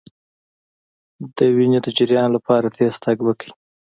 د 1.35 1.37
وینې 1.55 1.79
د 1.83 1.87
جریان 1.97 2.29
لپاره 2.37 2.73
تېز 2.75 2.95
تګ 3.03 3.17
وکړئ 3.23 3.51